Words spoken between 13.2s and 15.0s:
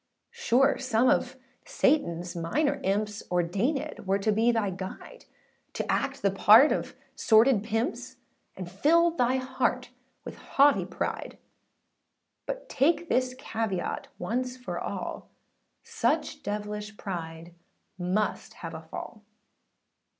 caveat once for